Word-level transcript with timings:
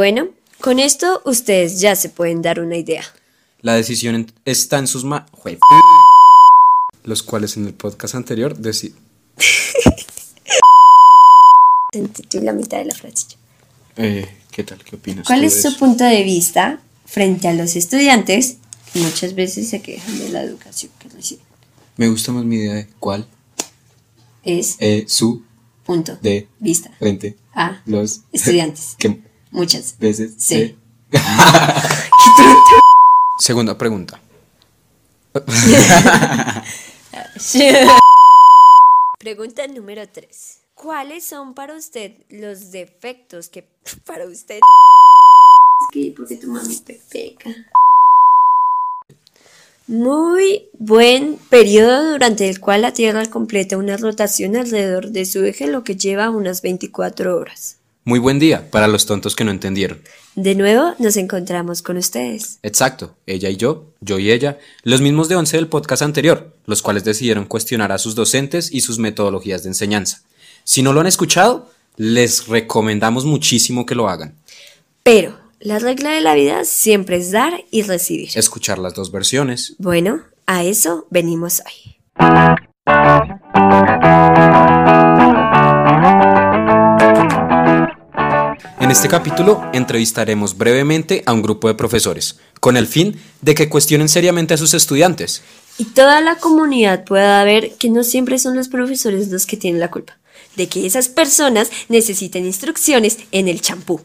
Bueno, 0.00 0.30
con 0.62 0.78
esto 0.78 1.20
ustedes 1.26 1.78
ya 1.78 1.94
se 1.94 2.08
pueden 2.08 2.40
dar 2.40 2.58
una 2.58 2.78
idea. 2.78 3.04
La 3.60 3.74
decisión 3.74 4.32
está 4.46 4.78
en 4.78 4.86
sus 4.86 5.04
manos. 5.04 5.28
Los 7.04 7.22
cuales 7.22 7.58
en 7.58 7.66
el 7.66 7.74
podcast 7.74 8.14
anterior 8.14 8.56
Entendí 11.92 12.40
la 12.40 12.54
mitad 12.54 12.78
de 12.78 12.86
la 12.86 12.94
frase. 12.94 13.26
eh, 13.96 14.26
¿Qué 14.50 14.64
tal? 14.64 14.82
¿Qué 14.82 14.96
opinas? 14.96 15.26
¿Cuál 15.26 15.44
es 15.44 15.60
su 15.60 15.76
punto 15.76 16.04
de 16.04 16.22
vista 16.22 16.80
frente 17.04 17.48
a 17.48 17.52
los 17.52 17.76
estudiantes 17.76 18.56
que 18.94 19.00
muchas 19.00 19.34
veces 19.34 19.68
se 19.68 19.82
quejan 19.82 20.18
de 20.18 20.30
la 20.30 20.42
educación 20.42 20.92
que 20.98 21.10
reciben? 21.10 21.44
Me 21.98 22.08
gusta 22.08 22.32
más 22.32 22.46
mi 22.46 22.56
idea 22.56 22.72
de 22.72 22.86
cuál 22.98 23.28
Es 24.44 24.76
eh, 24.78 25.04
su 25.08 25.42
punto 25.84 26.16
de 26.22 26.48
vista 26.58 26.90
frente 26.98 27.36
a 27.52 27.82
los 27.84 28.22
estudiantes. 28.32 28.96
que 28.98 29.28
Muchas 29.50 29.98
veces 29.98 30.34
Sí. 30.38 30.54
se- 31.12 31.18
Segunda 33.38 33.76
pregunta. 33.78 34.20
Pregunta 39.18 39.66
número 39.68 40.08
3. 40.08 40.58
¿Cuáles 40.74 41.24
son 41.24 41.54
para 41.54 41.74
usted 41.76 42.12
los 42.30 42.70
defectos 42.70 43.48
que 43.48 43.66
para 44.06 44.26
usted 44.26 44.56
es 44.56 44.60
que 45.92 46.12
porque 46.16 46.36
tu 46.36 46.46
mami 46.48 46.76
pe- 46.78 47.00
peca? 47.10 47.50
Muy 49.86 50.68
buen 50.78 51.36
periodo 51.50 52.12
durante 52.12 52.48
el 52.48 52.60
cual 52.60 52.82
la 52.82 52.92
Tierra 52.92 53.26
completa 53.26 53.76
una 53.76 53.96
rotación 53.96 54.56
alrededor 54.56 55.10
de 55.10 55.24
su 55.24 55.44
eje, 55.44 55.66
lo 55.66 55.82
que 55.82 55.96
lleva 55.96 56.30
unas 56.30 56.62
24 56.62 57.36
horas. 57.36 57.78
Muy 58.04 58.18
buen 58.18 58.38
día 58.38 58.70
para 58.70 58.88
los 58.88 59.04
tontos 59.04 59.36
que 59.36 59.44
no 59.44 59.50
entendieron. 59.50 60.00
De 60.34 60.54
nuevo 60.54 60.94
nos 60.98 61.18
encontramos 61.18 61.82
con 61.82 61.98
ustedes. 61.98 62.58
Exacto, 62.62 63.14
ella 63.26 63.50
y 63.50 63.56
yo, 63.56 63.92
yo 64.00 64.18
y 64.18 64.30
ella, 64.30 64.58
los 64.84 65.02
mismos 65.02 65.28
de 65.28 65.36
11 65.36 65.58
del 65.58 65.68
podcast 65.68 66.02
anterior, 66.02 66.56
los 66.64 66.80
cuales 66.80 67.04
decidieron 67.04 67.44
cuestionar 67.44 67.92
a 67.92 67.98
sus 67.98 68.14
docentes 68.14 68.72
y 68.72 68.80
sus 68.80 68.98
metodologías 68.98 69.64
de 69.64 69.68
enseñanza. 69.68 70.22
Si 70.64 70.82
no 70.82 70.94
lo 70.94 71.00
han 71.00 71.06
escuchado, 71.06 71.70
les 71.96 72.46
recomendamos 72.48 73.26
muchísimo 73.26 73.84
que 73.84 73.94
lo 73.94 74.08
hagan. 74.08 74.34
Pero 75.02 75.38
la 75.58 75.78
regla 75.78 76.12
de 76.12 76.22
la 76.22 76.34
vida 76.34 76.64
siempre 76.64 77.16
es 77.18 77.32
dar 77.32 77.64
y 77.70 77.82
recibir. 77.82 78.30
Escuchar 78.34 78.78
las 78.78 78.94
dos 78.94 79.12
versiones. 79.12 79.74
Bueno, 79.78 80.22
a 80.46 80.64
eso 80.64 81.06
venimos 81.10 81.60
hoy. 81.66 81.96
En 88.80 88.90
este 88.90 89.08
capítulo 89.08 89.62
entrevistaremos 89.74 90.56
brevemente 90.56 91.22
a 91.26 91.34
un 91.34 91.42
grupo 91.42 91.68
de 91.68 91.74
profesores, 91.74 92.40
con 92.60 92.78
el 92.78 92.86
fin 92.86 93.20
de 93.42 93.54
que 93.54 93.68
cuestionen 93.68 94.08
seriamente 94.08 94.54
a 94.54 94.56
sus 94.56 94.72
estudiantes. 94.72 95.42
Y 95.76 95.84
toda 95.84 96.22
la 96.22 96.36
comunidad 96.36 97.04
pueda 97.04 97.44
ver 97.44 97.72
que 97.78 97.90
no 97.90 98.02
siempre 98.04 98.38
son 98.38 98.56
los 98.56 98.68
profesores 98.68 99.28
los 99.28 99.44
que 99.44 99.58
tienen 99.58 99.80
la 99.80 99.90
culpa, 99.90 100.16
de 100.56 100.68
que 100.68 100.86
esas 100.86 101.10
personas 101.10 101.70
necesitan 101.90 102.46
instrucciones 102.46 103.18
en 103.32 103.48
el 103.48 103.60
champú. 103.60 104.00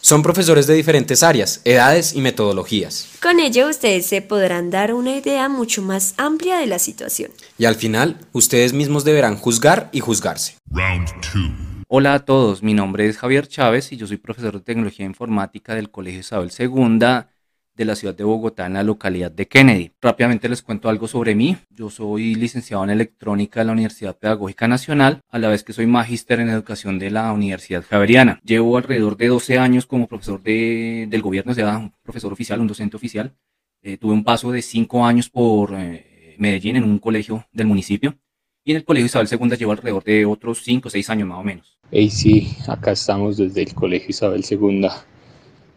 Son 0.00 0.22
profesores 0.22 0.68
de 0.68 0.74
diferentes 0.74 1.24
áreas, 1.24 1.60
edades 1.64 2.14
y 2.14 2.20
metodologías. 2.20 3.08
Con 3.20 3.40
ello 3.40 3.68
ustedes 3.68 4.06
se 4.06 4.22
podrán 4.22 4.70
dar 4.70 4.94
una 4.94 5.16
idea 5.16 5.48
mucho 5.48 5.82
más 5.82 6.14
amplia 6.18 6.58
de 6.58 6.66
la 6.66 6.78
situación. 6.78 7.32
Y 7.58 7.64
al 7.64 7.74
final, 7.74 8.20
ustedes 8.32 8.74
mismos 8.74 9.02
deberán 9.02 9.38
juzgar 9.38 9.88
y 9.90 9.98
juzgarse. 9.98 10.54
Round 10.70 11.08
two. 11.20 11.73
Hola 11.96 12.14
a 12.14 12.24
todos, 12.24 12.64
mi 12.64 12.74
nombre 12.74 13.06
es 13.06 13.18
Javier 13.18 13.46
Chávez 13.46 13.92
y 13.92 13.96
yo 13.96 14.08
soy 14.08 14.16
profesor 14.16 14.54
de 14.54 14.62
Tecnología 14.62 15.06
Informática 15.06 15.76
del 15.76 15.92
Colegio 15.92 16.18
Isabel 16.18 16.50
II 16.58 16.98
de 17.76 17.84
la 17.84 17.94
ciudad 17.94 18.16
de 18.16 18.24
Bogotá 18.24 18.66
en 18.66 18.72
la 18.72 18.82
localidad 18.82 19.30
de 19.30 19.46
Kennedy. 19.46 19.92
Rápidamente 20.02 20.48
les 20.48 20.60
cuento 20.60 20.88
algo 20.88 21.06
sobre 21.06 21.36
mí. 21.36 21.56
Yo 21.70 21.90
soy 21.90 22.34
licenciado 22.34 22.82
en 22.82 22.90
electrónica 22.90 23.60
de 23.60 23.66
la 23.66 23.72
Universidad 23.74 24.18
Pedagógica 24.18 24.66
Nacional, 24.66 25.20
a 25.30 25.38
la 25.38 25.46
vez 25.50 25.62
que 25.62 25.72
soy 25.72 25.86
magíster 25.86 26.40
en 26.40 26.48
educación 26.48 26.98
de 26.98 27.12
la 27.12 27.32
Universidad 27.32 27.84
Javeriana. 27.88 28.40
Llevo 28.42 28.76
alrededor 28.76 29.16
de 29.16 29.28
12 29.28 29.60
años 29.60 29.86
como 29.86 30.08
profesor 30.08 30.42
de- 30.42 31.06
del 31.08 31.22
gobierno, 31.22 31.52
o 31.52 31.54
sea, 31.54 31.78
un 31.78 31.92
profesor 32.02 32.32
oficial, 32.32 32.58
un 32.60 32.66
docente 32.66 32.96
oficial. 32.96 33.36
Eh, 33.82 33.98
tuve 33.98 34.14
un 34.14 34.24
paso 34.24 34.50
de 34.50 34.62
5 34.62 35.06
años 35.06 35.30
por 35.30 35.72
eh, 35.74 36.34
Medellín 36.38 36.74
en 36.74 36.82
un 36.82 36.98
colegio 36.98 37.46
del 37.52 37.68
municipio. 37.68 38.18
Y 38.66 38.70
en 38.70 38.78
el 38.78 38.84
Colegio 38.84 39.06
Isabel 39.06 39.28
II 39.30 39.56
llevo 39.58 39.72
alrededor 39.72 40.02
de 40.04 40.24
otros 40.24 40.62
5 40.64 40.88
o 40.88 40.90
6 40.90 41.10
años 41.10 41.28
más 41.28 41.38
o 41.38 41.42
menos. 41.42 41.76
Hey, 41.90 42.08
sí, 42.08 42.56
acá 42.66 42.92
estamos 42.92 43.36
desde 43.36 43.60
el 43.60 43.74
Colegio 43.74 44.08
Isabel 44.08 44.42
II, 44.48 44.88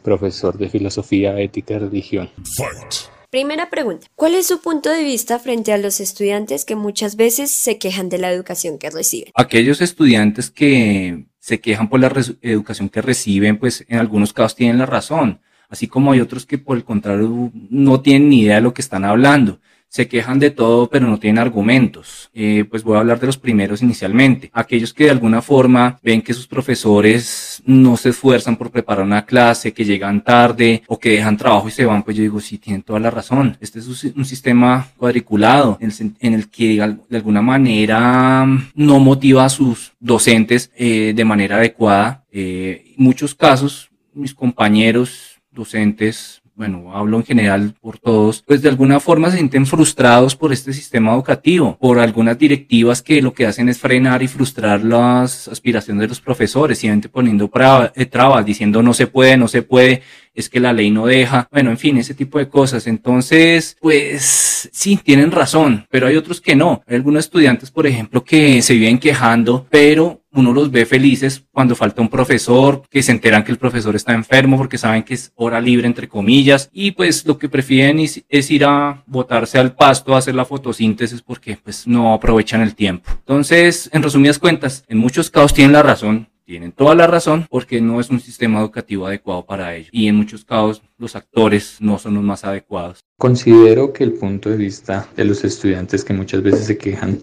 profesor 0.02 0.58
de 0.58 0.70
Filosofía, 0.70 1.38
Ética 1.38 1.74
y 1.74 1.80
Religión. 1.80 2.30
Fight. 2.56 3.12
Primera 3.30 3.70
pregunta. 3.70 4.08
¿Cuál 4.16 4.36
es 4.36 4.47
su 4.47 4.62
punto 4.62 4.90
de 4.90 5.03
vista 5.03 5.38
frente 5.38 5.74
a 5.74 5.78
los 5.78 6.00
estudiantes 6.00 6.64
que 6.64 6.78
muchas 6.78 7.18
veces 7.18 7.52
se 7.52 7.78
quejan 7.78 8.08
de 8.08 8.20
la 8.20 8.31
educación 8.31 8.78
que 8.78 8.90
reciben? 8.90 9.34
Aquellos 9.36 9.81
estudiantes 9.81 10.50
que 10.50 11.26
se 11.40 11.59
quejan 11.59 11.90
por 11.90 12.00
la 12.00 12.09
educación 12.42 12.88
que 12.88 13.02
reciben, 13.02 13.59
pues 13.59 13.84
en 13.90 14.00
algunos 14.00 14.31
casos 14.31 14.56
tienen 14.56 14.78
la 14.78 14.86
razón, 14.86 15.42
así 15.68 15.88
como 15.88 16.14
hay 16.14 16.22
otros 16.22 16.46
que 16.46 16.58
por 16.58 16.78
el 16.78 16.86
contrario 16.86 17.52
no 17.70 18.00
tienen 18.00 18.30
ni 18.30 18.44
idea 18.44 18.56
de 18.56 18.62
lo 18.62 18.74
que 18.74 18.81
están 18.81 19.03
hablando. 19.03 19.59
Se 19.90 20.08
quejan 20.08 20.38
de 20.38 20.52
todo, 20.52 20.88
pero 20.90 21.08
no 21.08 21.18
tienen 21.18 21.40
argumentos. 21.40 22.30
Eh, 22.34 22.66
pues 22.70 22.84
voy 22.84 22.98
a 22.98 23.00
hablar 23.00 23.20
de 23.20 23.28
los 23.28 23.38
primeros 23.38 23.81
inicialmente. 23.81 24.50
Aquellos 24.53 24.94
que 24.94 25.06
de 25.06 25.12
alguna 25.12 25.42
forma 25.42 25.98
ven 26.03 26.22
que 26.22 26.34
sus 26.34 26.46
profesores 26.46 27.64
no 27.66 27.96
se 27.97 28.09
esfuerzan 28.09 28.58
por 28.58 28.70
preparar 28.70 29.06
una 29.06 29.26
clase, 29.26 29.72
que 29.74 29.86
llegan 29.86 30.24
tarde 30.24 30.84
o 30.88 31.00
que 31.00 31.12
dejan 31.12 31.38
trabajo 31.38 31.68
y 31.68 31.72
se 31.72 31.86
van, 31.86 32.03
pues 32.03 32.18
yo 32.18 32.24
digo, 32.24 32.40
sí, 32.42 32.58
tienen 32.58 32.84
toda 32.84 33.00
la 33.00 33.09
razón. 33.09 33.58
Este 33.62 33.80
es 33.80 33.88
un 33.88 33.96
si- 33.96 34.14
un 34.16 34.26
sistema 34.26 34.88
cuadriculado 34.97 35.78
en 35.80 36.34
el, 36.34 36.50
que 36.50 36.76
de 37.09 37.18
alguna 37.18 37.42
manera 37.42 38.46
mm, 38.46 38.72
no 38.76 39.00
motiva 39.00 39.46
a 39.46 39.50
sus 39.50 39.94
docentes 40.00 40.70
eh, 40.76 41.14
de 41.16 41.26
manera 41.26 41.56
adecuada. 41.58 42.26
Eh, 42.31 42.94
en 42.97 43.03
muchos 43.03 43.34
casos, 43.36 43.90
mis 44.14 44.34
compañeros 44.34 45.40
docentes, 45.52 46.42
bueno, 46.57 46.91
hablo 46.91 47.18
en 47.18 47.23
general 47.23 47.75
por 47.79 48.00
todos, 48.00 48.44
pues 48.45 48.63
de 48.63 48.69
alguna 48.69 49.00
forma 49.00 49.29
se 49.29 49.38
sienten 49.38 49.68
frustrados 49.68 50.35
por 50.35 50.51
este 50.51 50.73
sistema 50.73 51.13
educativo, 51.13 51.78
por 51.79 52.00
algunas 52.00 52.40
directivas 52.40 53.03
que 53.03 53.22
lo 53.22 53.31
que 53.31 53.45
hacen 53.45 53.69
es 53.69 53.78
frenar 53.78 54.23
y 54.23 54.28
frustrar 54.28 54.84
las 54.84 55.47
aspiraciones 55.47 56.01
de 56.01 56.07
los 56.07 56.19
profesores, 56.19 56.79
simplemente 56.79 57.09
poniendo 57.09 57.51
eh, 57.96 58.06
trabas, 58.07 58.44
diciendo 58.44 58.81
no 58.81 58.96
se 58.96 59.06
puede, 59.06 59.38
no 59.38 59.47
se 59.47 59.62
puede, 59.62 60.01
es 60.34 60.50
que 60.50 60.59
la 60.59 60.73
ley 60.73 60.90
no 60.90 61.06
deja, 61.06 61.47
bueno, 61.51 61.69
en 61.69 61.78
fin, 61.78 61.97
ese 61.97 62.13
tipo 62.13 62.40
de 62.40 62.47
cosas. 62.47 62.88
Entonces, 62.88 63.75
pues 63.79 64.69
sí, 64.72 65.00
tienen 65.03 65.31
razón, 65.31 65.85
pero 65.90 66.07
hay 66.07 66.16
otros 66.16 66.41
que 66.41 66.56
no. 66.56 66.84
Hay 66.88 66.96
algunos 66.96 67.25
estudiantes, 67.25 67.72
por 67.72 67.88
ejemplo, 67.88 68.23
que 68.23 68.62
se 68.62 68.73
viven 68.73 69.00
quejando, 69.00 69.66
pero 69.69 70.22
uno 70.40 70.53
los 70.53 70.72
ve 70.72 70.86
felices 70.86 71.44
cuando 71.52 71.75
falta 71.75 72.02
un 72.02 72.09
profesor, 72.09 72.84
que 72.90 73.03
se 73.03 73.12
enteran 73.12 73.44
que 73.44 73.52
el 73.52 73.58
profesor 73.58 73.96
está 73.96 74.14
enfermo 74.14 74.58
porque 74.58 74.78
saben 74.78 75.03
que 75.03 75.14
es 75.14 75.31
hora 75.36 75.59
libre, 75.59 75.88
entre 75.88 76.08
comillas, 76.08 76.70
y 76.72 76.92
pues 76.92 77.25
lo 77.25 77.38
que 77.38 77.50
prefieren 77.50 78.00
es, 78.00 78.24
es 78.30 78.52
ir 78.52 78.66
a 78.66 79.03
botarse 79.08 79.58
al 79.58 79.76
pasto 79.76 80.16
a 80.16 80.20
hacer 80.20 80.36
la 80.36 80.46
fotosíntesis 80.46 81.22
porque 81.22 81.58
pues 81.62 81.88
no 81.88 82.14
aprovechan 82.14 82.62
el 82.62 82.76
tiempo. 82.76 83.09
Entonces, 83.12 83.90
en 83.94 84.03
resumidas 84.03 84.40
cuentas, 84.40 84.84
en 84.88 84.97
muchos 84.97 85.30
casos 85.30 85.53
tienen 85.53 85.74
la 85.74 85.84
razón, 85.84 86.28
tienen 86.47 86.72
toda 86.72 86.96
la 86.96 87.08
razón 87.08 87.46
porque 87.50 87.81
no 87.81 88.00
es 88.00 88.09
un 88.09 88.22
sistema 88.22 88.62
educativo 88.62 89.06
adecuado 89.06 89.46
para 89.46 89.76
ellos. 89.76 89.90
Y 89.92 90.08
en 90.08 90.16
muchos 90.16 90.46
casos 90.46 90.81
los 90.97 91.16
actores 91.16 91.76
no 91.81 92.00
son 92.00 92.14
los 92.14 92.24
más 92.24 92.46
adecuados. 92.46 93.02
Considero 93.18 93.92
que 93.92 94.06
el 94.06 94.14
punto 94.14 94.50
de 94.50 94.56
vista 94.56 95.08
de 95.18 95.26
los 95.26 95.44
estudiantes 95.44 96.06
que 96.06 96.14
muchas 96.14 96.42
veces 96.42 96.66
se 96.66 96.78
quejan 96.78 97.20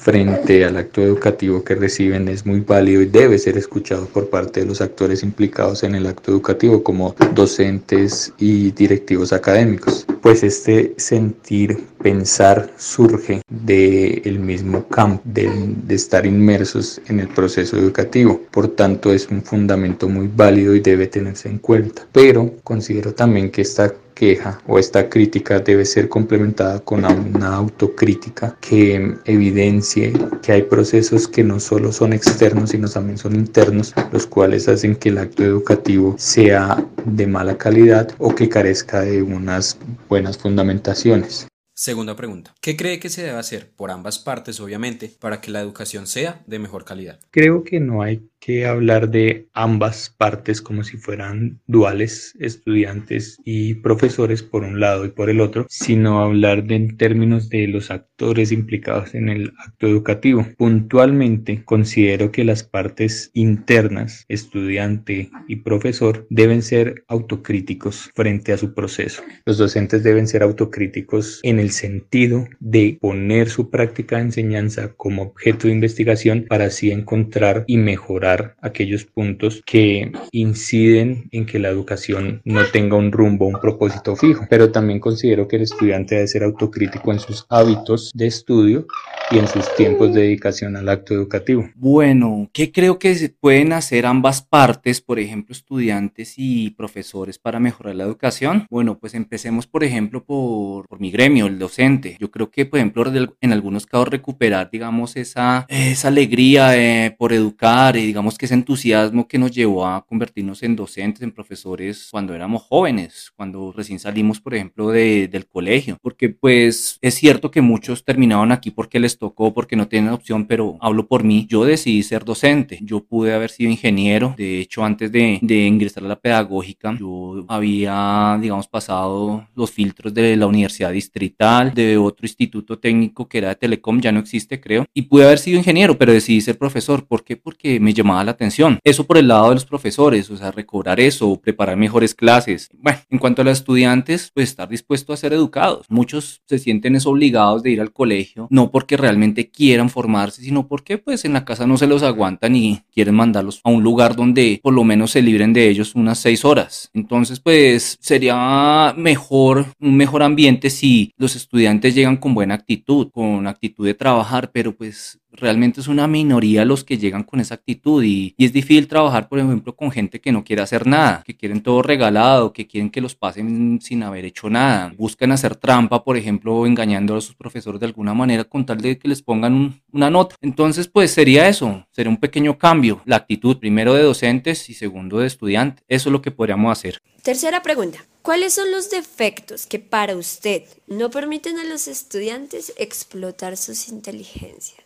frente 0.00 0.64
al 0.64 0.78
acto 0.78 1.02
educativo 1.02 1.62
que 1.62 1.74
reciben 1.74 2.28
es 2.28 2.46
muy 2.46 2.60
válido 2.60 3.02
y 3.02 3.06
debe 3.06 3.38
ser 3.38 3.58
escuchado 3.58 4.06
por 4.06 4.30
parte 4.30 4.60
de 4.60 4.66
los 4.66 4.80
actores 4.80 5.22
implicados 5.22 5.82
en 5.82 5.94
el 5.94 6.06
acto 6.06 6.32
educativo 6.32 6.82
como 6.82 7.14
docentes 7.34 8.32
y 8.38 8.70
directivos 8.70 9.32
académicos. 9.34 10.06
Pues 10.22 10.42
este 10.42 10.94
sentir, 10.96 11.84
pensar 12.02 12.70
surge 12.78 13.42
del 13.48 14.38
mismo 14.38 14.86
campo, 14.88 15.22
de, 15.24 15.50
de 15.84 15.94
estar 15.94 16.24
inmersos 16.24 17.00
en 17.08 17.20
el 17.20 17.28
proceso 17.28 17.76
educativo. 17.76 18.40
Por 18.50 18.68
tanto 18.68 19.12
es 19.12 19.28
un 19.28 19.42
fundamento 19.42 20.08
muy 20.08 20.30
válido 20.34 20.74
y 20.74 20.80
debe 20.80 21.08
tenerse 21.08 21.48
en 21.48 21.58
cuenta. 21.58 22.06
Pero 22.12 22.54
considero 22.64 23.12
también 23.12 23.50
que 23.50 23.62
esta 23.62 23.92
queja 24.14 24.60
o 24.66 24.78
esta 24.78 25.08
crítica 25.08 25.60
debe 25.60 25.84
ser 25.84 26.08
complementada 26.08 26.80
con 26.80 27.04
una 27.04 27.54
autocrítica 27.56 28.56
que 28.60 29.16
evidencie 29.24 30.12
que 30.42 30.52
hay 30.52 30.62
procesos 30.62 31.28
que 31.28 31.44
no 31.44 31.60
solo 31.60 31.92
son 31.92 32.12
externos, 32.12 32.70
sino 32.70 32.88
también 32.88 33.18
son 33.18 33.34
internos, 33.36 33.94
los 34.12 34.26
cuales 34.26 34.68
hacen 34.68 34.96
que 34.96 35.10
el 35.10 35.18
acto 35.18 35.44
educativo 35.44 36.14
sea 36.18 36.84
de 37.04 37.26
mala 37.26 37.56
calidad 37.56 38.08
o 38.18 38.34
que 38.34 38.48
carezca 38.48 39.02
de 39.02 39.22
unas 39.22 39.78
buenas 40.08 40.38
fundamentaciones. 40.38 41.46
Segunda 41.74 42.14
pregunta. 42.14 42.54
¿Qué 42.60 42.76
cree 42.76 43.00
que 43.00 43.08
se 43.08 43.22
debe 43.22 43.38
hacer 43.38 43.72
por 43.74 43.90
ambas 43.90 44.18
partes, 44.18 44.60
obviamente, 44.60 45.10
para 45.18 45.40
que 45.40 45.50
la 45.50 45.62
educación 45.62 46.06
sea 46.06 46.42
de 46.46 46.58
mejor 46.58 46.84
calidad? 46.84 47.20
Creo 47.30 47.64
que 47.64 47.80
no 47.80 48.02
hay 48.02 48.29
que 48.40 48.66
hablar 48.66 49.10
de 49.10 49.48
ambas 49.52 50.14
partes 50.16 50.62
como 50.62 50.82
si 50.82 50.96
fueran 50.96 51.60
duales, 51.66 52.34
estudiantes 52.40 53.38
y 53.44 53.74
profesores 53.74 54.42
por 54.42 54.64
un 54.64 54.80
lado 54.80 55.04
y 55.04 55.10
por 55.10 55.28
el 55.28 55.40
otro, 55.40 55.66
sino 55.68 56.20
hablar 56.20 56.64
de 56.64 56.76
en 56.76 56.96
términos 56.96 57.50
de 57.50 57.66
los 57.68 57.90
actores 57.90 58.52
implicados 58.52 59.14
en 59.14 59.28
el 59.28 59.52
acto 59.58 59.86
educativo. 59.86 60.46
Puntualmente 60.56 61.62
considero 61.64 62.32
que 62.32 62.44
las 62.44 62.64
partes 62.64 63.30
internas, 63.34 64.24
estudiante 64.28 65.30
y 65.46 65.56
profesor, 65.56 66.26
deben 66.30 66.62
ser 66.62 67.04
autocríticos 67.08 68.10
frente 68.14 68.52
a 68.52 68.56
su 68.58 68.72
proceso. 68.72 69.22
Los 69.44 69.58
docentes 69.58 70.02
deben 70.02 70.26
ser 70.26 70.42
autocríticos 70.42 71.40
en 71.42 71.58
el 71.58 71.70
sentido 71.70 72.48
de 72.58 72.98
poner 73.00 73.50
su 73.50 73.68
práctica 73.70 74.16
de 74.16 74.22
enseñanza 74.22 74.94
como 74.96 75.22
objeto 75.22 75.66
de 75.66 75.74
investigación 75.74 76.46
para 76.48 76.66
así 76.66 76.90
encontrar 76.90 77.64
y 77.66 77.76
mejorar 77.76 78.29
aquellos 78.60 79.04
puntos 79.04 79.62
que 79.64 80.12
inciden 80.32 81.28
en 81.32 81.46
que 81.46 81.58
la 81.58 81.68
educación 81.68 82.40
no 82.44 82.64
tenga 82.66 82.96
un 82.96 83.12
rumbo, 83.12 83.46
un 83.46 83.60
propósito 83.60 84.16
fijo. 84.16 84.46
Pero 84.48 84.70
también 84.70 85.00
considero 85.00 85.48
que 85.48 85.56
el 85.56 85.62
estudiante 85.62 86.16
debe 86.16 86.28
ser 86.28 86.42
autocrítico 86.44 87.12
en 87.12 87.20
sus 87.20 87.46
hábitos 87.48 88.10
de 88.14 88.26
estudio 88.26 88.86
y 89.30 89.38
en 89.38 89.46
sus 89.46 89.74
tiempos 89.76 90.12
de 90.14 90.22
dedicación 90.22 90.76
al 90.76 90.88
acto 90.88 91.14
educativo. 91.14 91.68
Bueno, 91.76 92.48
¿qué 92.52 92.72
creo 92.72 92.98
que 92.98 93.14
se 93.14 93.28
pueden 93.28 93.72
hacer 93.72 94.06
ambas 94.06 94.42
partes, 94.42 95.00
por 95.00 95.18
ejemplo, 95.18 95.52
estudiantes 95.52 96.34
y 96.36 96.70
profesores 96.70 97.38
para 97.38 97.60
mejorar 97.60 97.94
la 97.94 98.04
educación? 98.04 98.66
Bueno, 98.70 98.98
pues 98.98 99.14
empecemos, 99.14 99.66
por 99.66 99.84
ejemplo, 99.84 100.24
por, 100.24 100.88
por 100.88 101.00
mi 101.00 101.10
gremio, 101.10 101.46
el 101.46 101.58
docente. 101.58 102.16
Yo 102.18 102.30
creo 102.30 102.50
que, 102.50 102.66
por 102.66 102.78
ejemplo, 102.78 103.04
en 103.40 103.52
algunos 103.52 103.86
casos 103.86 104.08
recuperar, 104.08 104.70
digamos, 104.70 105.16
esa, 105.16 105.66
esa 105.68 106.08
alegría 106.08 106.76
eh, 106.76 107.14
por 107.16 107.32
educar 107.32 107.96
y, 107.96 108.06
digamos, 108.06 108.19
digamos 108.20 108.36
que 108.36 108.44
ese 108.44 108.54
entusiasmo 108.54 109.26
que 109.26 109.38
nos 109.38 109.50
llevó 109.50 109.86
a 109.86 110.04
convertirnos 110.04 110.62
en 110.62 110.76
docentes, 110.76 111.22
en 111.22 111.32
profesores 111.32 112.08
cuando 112.10 112.34
éramos 112.34 112.64
jóvenes, 112.64 113.32
cuando 113.34 113.72
recién 113.72 113.98
salimos, 113.98 114.42
por 114.42 114.54
ejemplo, 114.54 114.90
de, 114.90 115.26
del 115.26 115.46
colegio, 115.46 115.96
porque 116.02 116.28
pues 116.28 116.98
es 117.00 117.14
cierto 117.14 117.50
que 117.50 117.62
muchos 117.62 118.04
terminaron 118.04 118.52
aquí 118.52 118.70
porque 118.70 119.00
les 119.00 119.16
tocó, 119.16 119.54
porque 119.54 119.74
no 119.74 119.88
tienen 119.88 120.12
opción, 120.12 120.44
pero 120.44 120.76
hablo 120.82 121.06
por 121.06 121.24
mí, 121.24 121.46
yo 121.48 121.64
decidí 121.64 122.02
ser 122.02 122.26
docente, 122.26 122.78
yo 122.82 123.02
pude 123.02 123.32
haber 123.32 123.48
sido 123.48 123.70
ingeniero, 123.70 124.34
de 124.36 124.60
hecho 124.60 124.84
antes 124.84 125.10
de, 125.10 125.38
de 125.40 125.66
ingresar 125.66 126.04
a 126.04 126.08
la 126.08 126.20
pedagógica, 126.20 126.94
yo 127.00 127.46
había, 127.48 128.36
digamos, 128.38 128.68
pasado 128.68 129.48
los 129.54 129.70
filtros 129.70 130.12
de 130.12 130.36
la 130.36 130.46
Universidad 130.46 130.92
Distrital, 130.92 131.72
de 131.72 131.96
otro 131.96 132.26
instituto 132.26 132.78
técnico 132.78 133.26
que 133.26 133.38
era 133.38 133.48
de 133.48 133.54
Telecom, 133.54 133.98
ya 133.98 134.12
no 134.12 134.20
existe 134.20 134.60
creo, 134.60 134.84
y 134.92 135.02
pude 135.02 135.24
haber 135.24 135.38
sido 135.38 135.56
ingeniero, 135.56 135.96
pero 135.96 136.12
decidí 136.12 136.42
ser 136.42 136.58
profesor, 136.58 137.06
¿por 137.06 137.24
qué? 137.24 137.38
Porque 137.38 137.80
me 137.80 137.94
llamó 137.94 138.09
la 138.24 138.30
atención. 138.30 138.78
Eso 138.84 139.04
por 139.04 139.18
el 139.18 139.28
lado 139.28 139.48
de 139.48 139.54
los 139.54 139.64
profesores, 139.64 140.30
o 140.30 140.36
sea, 140.36 140.50
recobrar 140.50 141.00
eso, 141.00 141.40
preparar 141.40 141.76
mejores 141.76 142.14
clases. 142.14 142.68
Bueno, 142.78 142.98
en 143.10 143.18
cuanto 143.18 143.42
a 143.42 143.44
los 143.44 143.58
estudiantes, 143.58 144.30
pues 144.34 144.50
estar 144.50 144.68
dispuesto 144.68 145.12
a 145.12 145.16
ser 145.16 145.32
educados. 145.32 145.86
Muchos 145.88 146.42
se 146.46 146.58
sienten 146.58 146.90
obligados 147.06 147.62
de 147.62 147.70
ir 147.70 147.80
al 147.80 147.92
colegio, 147.92 148.46
no 148.50 148.70
porque 148.70 148.96
realmente 148.96 149.50
quieran 149.50 149.90
formarse, 149.90 150.42
sino 150.42 150.66
porque 150.66 150.98
pues 150.98 151.24
en 151.24 151.32
la 151.32 151.44
casa 151.44 151.66
no 151.66 151.78
se 151.78 151.86
los 151.86 152.02
aguantan 152.02 152.56
y 152.56 152.82
quieren 152.92 153.14
mandarlos 153.14 153.60
a 153.64 153.70
un 153.70 153.82
lugar 153.82 154.16
donde 154.16 154.60
por 154.62 154.74
lo 154.74 154.84
menos 154.84 155.12
se 155.12 155.22
libren 155.22 155.52
de 155.52 155.68
ellos 155.68 155.94
unas 155.94 156.18
seis 156.18 156.44
horas. 156.44 156.90
Entonces, 156.94 157.40
pues 157.40 157.96
sería 158.00 158.94
mejor, 158.96 159.66
un 159.80 159.96
mejor 159.96 160.22
ambiente 160.22 160.70
si 160.70 161.12
los 161.16 161.36
estudiantes 161.36 161.94
llegan 161.94 162.16
con 162.16 162.34
buena 162.34 162.54
actitud, 162.54 163.10
con 163.10 163.46
actitud 163.46 163.86
de 163.86 163.94
trabajar, 163.94 164.50
pero 164.52 164.74
pues 164.76 165.18
realmente 165.32 165.80
es 165.80 165.88
una 165.88 166.06
minoría 166.06 166.64
los 166.64 166.84
que 166.84 166.98
llegan 166.98 167.24
con 167.24 167.40
esa 167.40 167.54
actitud 167.54 168.02
y, 168.04 168.34
es 168.38 168.52
difícil 168.52 168.88
trabajar, 168.88 169.28
por 169.28 169.38
ejemplo, 169.38 169.76
con 169.76 169.90
gente 169.90 170.20
que 170.20 170.32
no 170.32 170.44
quiere 170.44 170.62
hacer 170.62 170.86
nada, 170.86 171.22
que 171.24 171.36
quieren 171.36 171.62
todo 171.62 171.82
regalado, 171.82 172.52
que 172.52 172.66
quieren 172.66 172.90
que 172.90 173.00
los 173.00 173.14
pasen 173.14 173.80
sin 173.82 174.02
haber 174.02 174.24
hecho 174.24 174.48
nada. 174.48 174.92
Buscan 174.96 175.32
hacer 175.32 175.56
trampa, 175.56 176.02
por 176.02 176.16
ejemplo, 176.16 176.66
engañando 176.66 177.16
a 177.16 177.20
sus 177.20 177.34
profesores 177.34 177.80
de 177.80 177.86
alguna 177.86 178.14
manera 178.14 178.44
con 178.44 178.64
tal 178.64 178.80
de 178.80 178.98
que 178.98 179.08
les 179.08 179.22
pongan 179.22 179.80
una 179.92 180.10
nota. 180.10 180.36
Entonces, 180.40 180.88
pues 180.88 181.10
sería 181.10 181.48
eso, 181.48 181.86
sería 181.90 182.10
un 182.10 182.16
pequeño 182.16 182.58
cambio, 182.58 183.02
la 183.04 183.16
actitud 183.16 183.58
primero 183.58 183.94
de 183.94 184.02
docentes 184.02 184.68
y 184.70 184.74
segundo 184.74 185.18
de 185.18 185.26
estudiantes. 185.26 185.84
Eso 185.88 186.08
es 186.08 186.12
lo 186.12 186.22
que 186.22 186.30
podríamos 186.30 186.72
hacer. 186.72 187.00
Tercera 187.22 187.62
pregunta. 187.62 187.98
¿Cuáles 188.22 188.52
son 188.52 188.70
los 188.70 188.90
defectos 188.90 189.66
que 189.66 189.78
para 189.78 190.14
usted 190.14 190.64
no 190.86 191.10
permiten 191.10 191.58
a 191.58 191.64
los 191.64 191.88
estudiantes 191.88 192.72
explotar 192.76 193.56
sus 193.56 193.88
inteligencias? 193.88 194.79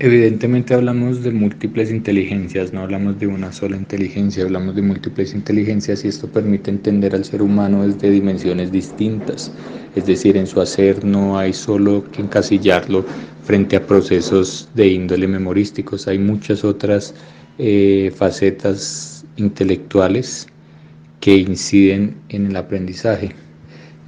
Evidentemente 0.00 0.74
hablamos 0.74 1.24
de 1.24 1.32
múltiples 1.32 1.90
inteligencias, 1.90 2.72
no 2.72 2.82
hablamos 2.82 3.18
de 3.18 3.26
una 3.26 3.50
sola 3.50 3.76
inteligencia, 3.76 4.44
hablamos 4.44 4.76
de 4.76 4.82
múltiples 4.82 5.34
inteligencias 5.34 6.04
y 6.04 6.08
esto 6.08 6.28
permite 6.28 6.70
entender 6.70 7.16
al 7.16 7.24
ser 7.24 7.42
humano 7.42 7.84
desde 7.84 8.08
dimensiones 8.08 8.70
distintas. 8.70 9.50
Es 9.96 10.06
decir, 10.06 10.36
en 10.36 10.46
su 10.46 10.60
hacer 10.60 11.04
no 11.04 11.36
hay 11.36 11.52
solo 11.52 12.04
que 12.12 12.22
encasillarlo 12.22 13.04
frente 13.42 13.74
a 13.74 13.84
procesos 13.84 14.68
de 14.76 14.86
índole 14.86 15.26
memorísticos, 15.26 16.06
hay 16.06 16.20
muchas 16.20 16.62
otras 16.62 17.12
eh, 17.58 18.12
facetas 18.14 19.26
intelectuales 19.36 20.46
que 21.18 21.38
inciden 21.38 22.14
en 22.28 22.46
el 22.46 22.56
aprendizaje. 22.56 23.32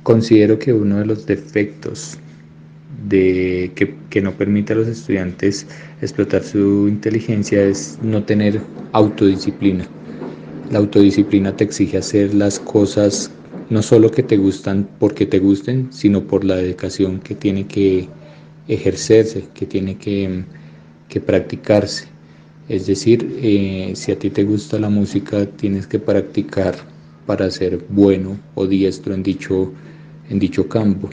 Considero 0.04 0.56
que 0.56 0.72
uno 0.72 0.98
de 0.98 1.06
los 1.06 1.26
defectos 1.26 2.16
de 3.08 3.72
que, 3.74 3.94
que, 4.10 4.20
no 4.20 4.32
permite 4.32 4.72
a 4.72 4.76
los 4.76 4.88
estudiantes 4.88 5.66
explotar 6.02 6.42
su 6.42 6.86
inteligencia 6.88 7.62
es 7.62 7.98
no 8.00 8.22
tener 8.24 8.60
autodisciplina. 8.92 9.86
La 10.70 10.78
autodisciplina 10.78 11.56
te 11.56 11.64
exige 11.64 11.98
hacer 11.98 12.34
las 12.34 12.60
cosas 12.60 13.30
no 13.70 13.82
solo 13.82 14.10
que 14.10 14.22
te 14.22 14.36
gustan 14.36 14.88
porque 14.98 15.26
te 15.26 15.38
gusten, 15.38 15.88
sino 15.92 16.24
por 16.24 16.44
la 16.44 16.56
dedicación 16.56 17.20
que 17.20 17.34
tiene 17.34 17.66
que 17.66 18.08
ejercerse, 18.68 19.44
que 19.54 19.66
tiene 19.66 19.96
que, 19.96 20.44
que 21.08 21.20
practicarse. 21.20 22.06
Es 22.68 22.86
decir, 22.86 23.36
eh, 23.42 23.92
si 23.94 24.12
a 24.12 24.18
ti 24.18 24.30
te 24.30 24.44
gusta 24.44 24.78
la 24.78 24.90
música, 24.90 25.46
tienes 25.46 25.86
que 25.86 25.98
practicar 25.98 26.74
para 27.26 27.50
ser 27.50 27.84
bueno 27.88 28.38
o 28.54 28.66
diestro 28.66 29.14
en 29.14 29.22
dicho, 29.22 29.72
en 30.28 30.38
dicho 30.38 30.68
campo. 30.68 31.10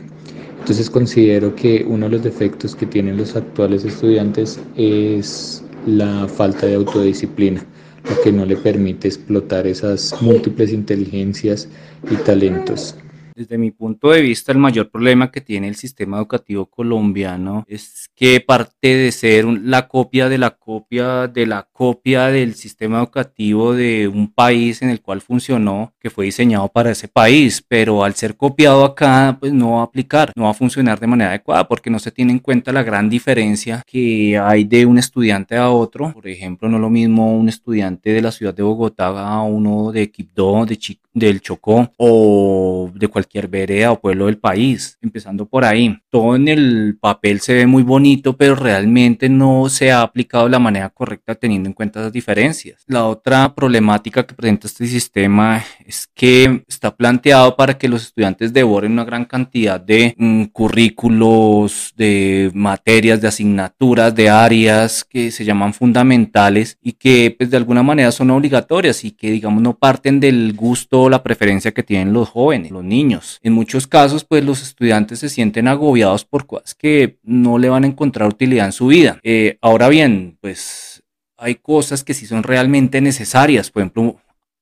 Entonces 0.67 0.89
considero 0.89 1.55
que 1.55 1.85
uno 1.87 2.07
de 2.07 2.11
los 2.11 2.23
defectos 2.23 2.75
que 2.75 2.85
tienen 2.85 3.15
los 3.15 3.37
actuales 3.37 3.85
estudiantes 3.85 4.59
es 4.75 5.63
la 5.85 6.27
falta 6.27 6.65
de 6.65 6.75
autodisciplina, 6.75 7.63
lo 8.03 8.21
que 8.21 8.33
no 8.33 8.45
le 8.45 8.57
permite 8.57 9.07
explotar 9.07 9.65
esas 9.65 10.13
múltiples 10.21 10.73
inteligencias 10.73 11.69
y 12.11 12.15
talentos. 12.17 12.95
Desde 13.37 13.59
mi 13.59 13.69
punto 13.69 14.09
de 14.09 14.21
vista, 14.21 14.51
el 14.51 14.57
mayor 14.57 14.89
problema 14.89 15.29
que 15.29 15.41
tiene 15.41 15.67
el 15.67 15.75
sistema 15.75 16.17
educativo 16.17 16.65
colombiano 16.65 17.65
es 17.67 18.09
que 18.15 18.41
parte 18.41 18.95
de 18.95 19.11
ser 19.11 19.45
la 19.45 19.87
copia 19.87 20.27
de 20.27 20.39
la 20.39 20.57
copia 20.57 21.27
de 21.27 21.45
la 21.45 21.67
copia 21.71 22.29
del 22.29 22.55
sistema 22.55 22.97
educativo 22.97 23.75
de 23.75 24.07
un 24.07 24.33
país 24.33 24.81
en 24.81 24.89
el 24.89 25.01
cual 25.01 25.21
funcionó, 25.21 25.93
que 25.99 26.09
fue 26.09 26.25
diseñado 26.25 26.67
para 26.69 26.89
ese 26.89 27.07
país, 27.07 27.63
pero 27.67 28.03
al 28.03 28.15
ser 28.15 28.35
copiado 28.35 28.83
acá, 28.83 29.37
pues 29.39 29.53
no 29.53 29.73
va 29.73 29.81
a 29.81 29.83
aplicar, 29.83 30.31
no 30.35 30.45
va 30.45 30.49
a 30.49 30.55
funcionar 30.55 30.99
de 30.99 31.05
manera 31.05 31.29
adecuada 31.29 31.67
porque 31.67 31.91
no 31.91 31.99
se 31.99 32.09
tiene 32.09 32.31
en 32.31 32.39
cuenta 32.39 32.73
la 32.73 32.81
gran 32.81 33.07
diferencia 33.07 33.83
que 33.85 34.35
hay 34.39 34.63
de 34.63 34.87
un 34.87 34.97
estudiante 34.97 35.55
a 35.57 35.69
otro. 35.69 36.11
Por 36.11 36.27
ejemplo, 36.27 36.69
no 36.69 36.79
lo 36.79 36.89
mismo 36.89 37.37
un 37.37 37.49
estudiante 37.49 38.13
de 38.13 38.21
la 38.23 38.31
ciudad 38.31 38.55
de 38.55 38.63
Bogotá 38.63 39.09
a 39.09 39.43
uno 39.43 39.91
de 39.91 40.09
Quibdó, 40.09 40.65
de 40.65 40.79
del 41.17 41.41
Chocó 41.41 41.91
o 41.97 42.91
de 42.93 43.07
cualquier 43.07 43.26
vereda 43.49 43.91
o 43.91 43.99
pueblo 43.99 44.25
del 44.25 44.37
país, 44.37 44.97
empezando 45.01 45.45
por 45.45 45.65
ahí. 45.65 45.97
Todo 46.09 46.35
en 46.35 46.47
el 46.47 46.97
papel 46.99 47.39
se 47.39 47.53
ve 47.53 47.67
muy 47.67 47.83
bonito, 47.83 48.35
pero 48.35 48.55
realmente 48.55 49.29
no 49.29 49.69
se 49.69 49.91
ha 49.91 50.01
aplicado 50.01 50.45
de 50.45 50.51
la 50.51 50.59
manera 50.59 50.89
correcta 50.89 51.35
teniendo 51.35 51.69
en 51.69 51.73
cuenta 51.73 52.01
las 52.01 52.11
diferencias. 52.11 52.83
La 52.87 53.05
otra 53.05 53.53
problemática 53.53 54.25
que 54.25 54.33
presenta 54.33 54.67
este 54.67 54.87
sistema 54.87 55.63
es 55.85 56.07
que 56.13 56.63
está 56.67 56.95
planteado 56.95 57.55
para 57.55 57.77
que 57.77 57.87
los 57.87 58.03
estudiantes 58.03 58.53
devoren 58.53 58.93
una 58.93 59.05
gran 59.05 59.25
cantidad 59.25 59.79
de 59.79 60.15
mm, 60.17 60.43
currículos, 60.45 61.93
de 61.95 62.51
materias, 62.53 63.21
de 63.21 63.27
asignaturas, 63.27 64.15
de 64.15 64.29
áreas 64.29 65.03
que 65.03 65.31
se 65.31 65.45
llaman 65.45 65.73
fundamentales 65.73 66.77
y 66.81 66.93
que 66.93 67.35
pues 67.37 67.49
de 67.49 67.57
alguna 67.57 67.83
manera 67.83 68.11
son 68.11 68.31
obligatorias 68.31 69.03
y 69.03 69.11
que 69.11 69.31
digamos 69.31 69.61
no 69.61 69.77
parten 69.77 70.19
del 70.19 70.53
gusto 70.53 71.03
o 71.03 71.09
la 71.09 71.23
preferencia 71.23 71.73
que 71.73 71.83
tienen 71.83 72.13
los 72.13 72.29
jóvenes, 72.29 72.71
los 72.71 72.83
niños. 72.83 73.16
En 73.41 73.53
muchos 73.53 73.87
casos 73.87 74.23
pues 74.23 74.43
los 74.43 74.61
estudiantes 74.61 75.19
se 75.19 75.29
sienten 75.29 75.67
agobiados 75.67 76.25
por 76.25 76.45
cosas 76.45 76.75
que 76.75 77.19
no 77.23 77.57
le 77.57 77.69
van 77.69 77.83
a 77.83 77.87
encontrar 77.87 78.29
utilidad 78.29 78.65
en 78.67 78.71
su 78.71 78.87
vida. 78.87 79.19
Eh, 79.23 79.57
ahora 79.61 79.89
bien, 79.89 80.37
pues 80.41 81.03
hay 81.37 81.55
cosas 81.55 82.03
que 82.03 82.13
sí 82.13 82.25
son 82.25 82.43
realmente 82.43 82.99
necesarias, 83.01 83.69
por 83.69 83.81
ejemplo, 83.81 84.19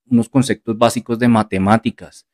unos 0.09 0.29
conceptos 0.29 0.77
básicos 0.77 1.17
de 1.19 1.27
matemáticas. 1.27 2.25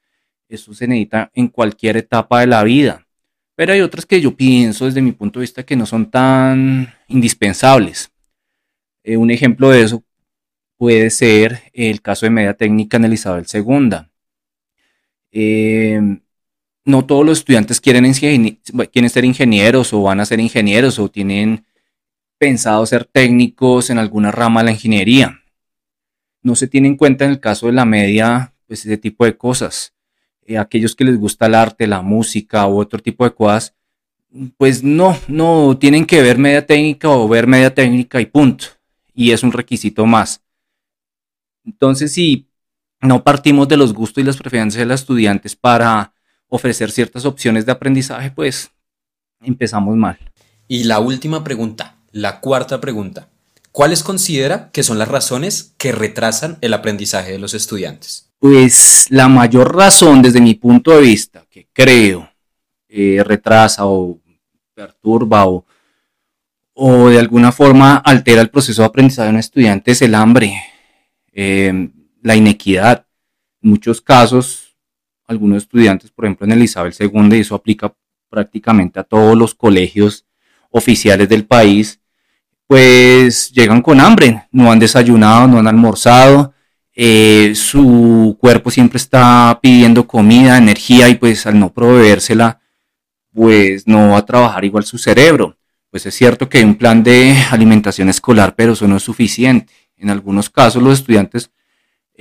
Eso 0.49 0.73
se 0.73 0.87
necesita 0.87 1.31
en 1.33 1.47
cualquier 1.47 1.97
etapa 1.97 2.41
de 2.41 2.47
la 2.47 2.63
vida. 2.63 3.07
Pero 3.55 3.73
hay 3.73 3.81
otras 3.81 4.05
que 4.05 4.19
yo 4.19 4.35
pienso 4.35 4.85
desde 4.85 5.01
mi 5.01 5.11
punto 5.11 5.39
de 5.39 5.43
vista 5.43 5.63
que 5.63 5.75
no 5.75 5.85
son 5.85 6.09
tan 6.09 6.93
indispensables. 7.07 8.11
Eh, 9.03 9.17
un 9.17 9.31
ejemplo 9.31 9.69
de 9.69 9.83
eso 9.83 10.03
puede 10.77 11.09
ser 11.09 11.61
el 11.73 12.01
caso 12.01 12.25
de 12.25 12.31
media 12.31 12.55
técnica 12.55 12.97
en 12.97 13.05
el 13.05 13.13
Isabel 13.13 13.45
II. 13.51 14.10
Eh, 15.31 15.99
no 16.83 17.05
todos 17.05 17.25
los 17.25 17.39
estudiantes 17.39 17.79
quieren, 17.79 18.13
ser 18.13 19.25
ingenieros 19.25 19.93
o 19.93 20.01
van 20.01 20.19
a 20.19 20.25
ser 20.25 20.39
ingenieros 20.39 20.99
o 20.99 21.09
tienen 21.09 21.65
pensado 22.37 22.85
ser 22.85 23.05
técnicos 23.05 23.89
en 23.89 23.97
alguna 23.97 24.31
rama 24.31 24.61
de 24.61 24.65
la 24.65 24.71
ingeniería. 24.71 25.39
No 26.41 26.55
se 26.55 26.67
tiene 26.67 26.87
en 26.87 26.97
cuenta 26.97 27.25
en 27.25 27.31
el 27.31 27.39
caso 27.39 27.67
de 27.67 27.73
la 27.73 27.85
media 27.85 28.53
pues, 28.67 28.85
ese 28.85 28.97
tipo 28.97 29.25
de 29.25 29.37
cosas. 29.37 29.93
Eh, 30.45 30.57
aquellos 30.57 30.95
que 30.95 31.03
les 31.03 31.17
gusta 31.17 31.45
el 31.45 31.55
arte, 31.55 31.85
la 31.85 32.01
música 32.01 32.67
u 32.67 32.79
otro 32.79 32.99
tipo 32.99 33.23
de 33.25 33.33
cosas, 33.33 33.75
pues 34.57 34.83
no, 34.83 35.17
no 35.27 35.77
tienen 35.77 36.05
que 36.05 36.21
ver 36.21 36.39
media 36.39 36.65
técnica 36.65 37.09
o 37.09 37.27
ver 37.27 37.45
media 37.45 37.73
técnica 37.73 38.19
y 38.19 38.25
punto. 38.25 38.65
Y 39.13 39.31
es 39.31 39.43
un 39.43 39.51
requisito 39.51 40.05
más. 40.05 40.41
Entonces, 41.63 42.11
si 42.13 42.47
no 43.01 43.23
partimos 43.23 43.67
de 43.67 43.77
los 43.77 43.93
gustos 43.93 44.21
y 44.21 44.25
las 44.25 44.37
preferencias 44.37 44.79
de 44.79 44.85
los 44.85 45.01
estudiantes 45.01 45.55
para 45.55 46.13
ofrecer 46.47 46.91
ciertas 46.91 47.25
opciones 47.25 47.65
de 47.65 47.71
aprendizaje, 47.71 48.31
pues 48.31 48.71
empezamos 49.41 49.95
mal. 49.95 50.17
Y 50.67 50.83
la 50.83 50.99
última 50.99 51.43
pregunta, 51.43 51.97
la 52.11 52.39
cuarta 52.39 52.79
pregunta. 52.79 53.27
¿Cuáles 53.71 54.03
considera 54.03 54.69
que 54.71 54.83
son 54.83 54.99
las 54.99 55.07
razones 55.07 55.73
que 55.77 55.93
retrasan 55.93 56.57
el 56.61 56.73
aprendizaje 56.73 57.31
de 57.31 57.39
los 57.39 57.53
estudiantes? 57.53 58.29
Pues 58.37 59.07
la 59.09 59.27
mayor 59.27 59.75
razón 59.75 60.21
desde 60.21 60.41
mi 60.41 60.55
punto 60.55 60.91
de 60.91 61.01
vista 61.01 61.45
que 61.49 61.67
creo 61.71 62.29
eh, 62.89 63.23
retrasa 63.23 63.85
o 63.85 64.19
perturba 64.73 65.47
o, 65.47 65.65
o, 66.73 67.09
de 67.09 67.19
alguna 67.19 67.51
forma 67.51 67.95
altera 67.97 68.41
el 68.41 68.49
proceso 68.49 68.81
de 68.81 68.87
aprendizaje 68.87 69.27
de 69.27 69.33
un 69.33 69.39
estudiante 69.39 69.91
es 69.91 70.01
el 70.01 70.15
hambre, 70.15 70.53
eh, 71.31 71.89
la 72.21 72.35
inequidad. 72.35 73.05
En 73.61 73.71
muchos 73.71 74.01
casos 74.01 74.75
algunos 75.27 75.63
estudiantes, 75.63 76.11
por 76.11 76.25
ejemplo, 76.25 76.45
en 76.45 76.51
el 76.51 76.63
Isabel 76.63 76.93
II, 76.97 77.37
y 77.37 77.39
eso 77.39 77.55
aplica 77.55 77.93
prácticamente 78.29 78.99
a 78.99 79.03
todos 79.03 79.37
los 79.37 79.55
colegios 79.55 80.25
oficiales 80.69 81.27
del 81.29 81.45
país, 81.45 81.99
pues 82.67 83.51
llegan 83.51 83.81
con 83.81 83.99
hambre, 83.99 84.47
no 84.51 84.71
han 84.71 84.79
desayunado, 84.79 85.47
no 85.47 85.59
han 85.59 85.67
almorzado, 85.67 86.53
eh, 86.93 87.53
su 87.55 88.37
cuerpo 88.39 88.69
siempre 88.71 88.97
está 88.97 89.59
pidiendo 89.61 90.07
comida, 90.07 90.57
energía 90.57 91.09
y 91.09 91.15
pues 91.15 91.45
al 91.45 91.59
no 91.59 91.73
proveérsela, 91.73 92.61
pues 93.33 93.87
no 93.87 94.11
va 94.11 94.17
a 94.17 94.25
trabajar 94.25 94.65
igual 94.65 94.83
su 94.85 94.97
cerebro. 94.97 95.57
Pues 95.89 96.05
es 96.05 96.15
cierto 96.15 96.47
que 96.47 96.59
hay 96.59 96.63
un 96.63 96.75
plan 96.75 97.03
de 97.03 97.35
alimentación 97.51 98.09
escolar, 98.09 98.55
pero 98.55 98.73
eso 98.73 98.87
no 98.87 98.97
es 98.97 99.03
suficiente. 99.03 99.73
En 99.97 100.09
algunos 100.09 100.49
casos 100.49 100.81
los 100.81 100.99
estudiantes 100.99 101.51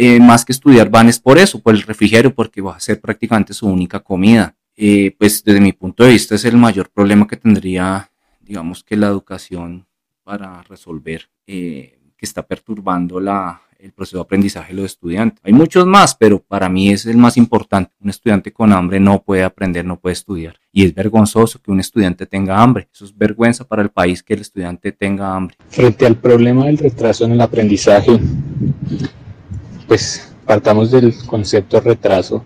eh, 0.03 0.19
más 0.19 0.47
que 0.47 0.53
estudiar 0.53 0.89
van 0.89 1.11
es 1.11 1.19
por 1.21 1.37
eso, 1.37 1.61
por 1.61 1.75
el 1.75 1.83
refrigerio, 1.83 2.35
porque 2.35 2.63
va 2.63 2.75
a 2.75 2.81
ser 2.81 3.03
prácticamente 3.03 3.53
su 3.53 3.67
única 3.67 4.01
comida. 4.01 4.57
Eh, 4.75 5.15
pues 5.19 5.45
desde 5.45 5.61
mi 5.61 5.75
punto 5.75 6.05
de 6.05 6.13
vista 6.13 6.37
es 6.37 6.47
el 6.47 6.57
mayor 6.57 6.89
problema 6.89 7.27
que 7.27 7.37
tendría, 7.37 8.11
digamos 8.41 8.83
que 8.83 8.97
la 8.97 9.09
educación 9.09 9.87
para 10.25 10.63
resolver, 10.63 11.29
eh, 11.47 11.99
que 12.17 12.25
está 12.25 12.47
perturbando 12.47 13.21
la, 13.21 13.61
el 13.79 13.93
proceso 13.93 14.17
de 14.17 14.23
aprendizaje 14.23 14.73
de 14.73 14.81
los 14.81 14.93
estudiantes. 14.93 15.39
Hay 15.45 15.53
muchos 15.53 15.85
más, 15.85 16.15
pero 16.15 16.39
para 16.39 16.71
mí 16.71 16.89
es 16.89 17.05
el 17.05 17.19
más 17.19 17.37
importante. 17.37 17.93
Un 18.01 18.09
estudiante 18.09 18.55
con 18.55 18.73
hambre 18.73 19.01
no 19.01 19.23
puede 19.23 19.43
aprender, 19.43 19.85
no 19.85 20.01
puede 20.01 20.15
estudiar. 20.15 20.57
Y 20.73 20.87
es 20.87 20.95
vergonzoso 20.95 21.61
que 21.61 21.71
un 21.71 21.81
estudiante 21.81 22.25
tenga 22.25 22.63
hambre. 22.63 22.89
Eso 22.91 23.05
es 23.05 23.15
vergüenza 23.15 23.69
para 23.69 23.83
el 23.83 23.91
país 23.91 24.23
que 24.23 24.33
el 24.33 24.41
estudiante 24.41 24.93
tenga 24.93 25.37
hambre. 25.37 25.57
Frente 25.69 26.07
al 26.07 26.17
problema 26.17 26.65
del 26.65 26.79
retraso 26.79 27.27
en 27.27 27.33
el 27.33 27.41
aprendizaje, 27.43 28.19
pues 29.91 30.33
partamos 30.47 30.93
del 30.93 31.13
concepto 31.27 31.81
retraso 31.81 32.45